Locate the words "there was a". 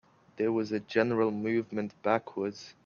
0.37-0.79